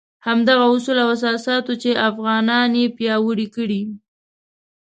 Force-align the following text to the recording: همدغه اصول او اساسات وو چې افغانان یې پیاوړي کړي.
همدغه 0.27 0.63
اصول 0.73 0.97
او 1.03 1.09
اساسات 1.15 1.65
وو 1.69 1.79
چې 1.83 2.01
افغانان 2.09 2.69
یې 2.79 2.85
پیاوړي 2.97 3.47
کړي. 3.55 3.83